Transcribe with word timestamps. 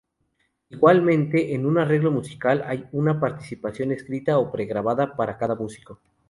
Igualmente, 0.71 1.53
en 1.53 1.63
un 1.67 1.77
arreglo 1.77 2.09
musical 2.09 2.63
hay 2.65 2.87
una 2.91 3.19
participación 3.19 3.91
escrita 3.91 4.39
o 4.39 4.51
pre-grabada 4.51 5.15
para 5.15 5.37
cada 5.37 5.53
músico. 5.53 5.99